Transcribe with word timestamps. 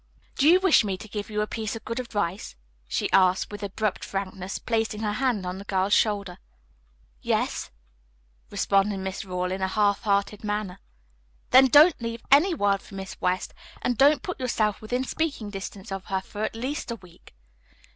"Do 0.35 0.49
you 0.49 0.59
wish 0.59 0.83
me 0.83 0.97
to 0.97 1.07
give 1.07 1.29
you 1.29 1.41
a 1.41 1.45
piece 1.45 1.75
of 1.75 1.85
good 1.85 1.99
advice?" 1.99 2.55
she 2.87 3.11
asked 3.11 3.51
with 3.51 3.61
abrupt 3.61 4.03
frankness, 4.03 4.57
placing 4.57 5.01
her 5.01 5.13
hand 5.13 5.45
on 5.45 5.59
the 5.59 5.63
girl's 5.63 5.93
shoulder. 5.93 6.39
"Yes," 7.21 7.69
responded 8.49 8.97
Miss 8.97 9.23
Rawle 9.23 9.51
in 9.51 9.61
a 9.61 9.67
halfhearted 9.67 10.43
manner. 10.43 10.79
"Then 11.51 11.67
don't 11.67 12.01
leave 12.01 12.23
any 12.31 12.55
word 12.55 12.81
for 12.81 12.95
Miss 12.95 13.15
West, 13.21 13.53
and 13.83 13.95
don't 13.95 14.23
put 14.23 14.39
yourself 14.39 14.81
within 14.81 15.03
speaking 15.03 15.51
distance 15.51 15.91
of 15.91 16.05
her 16.05 16.21
for 16.21 16.43
at 16.43 16.55
least 16.55 16.89
a 16.89 16.95
week." 16.95 17.35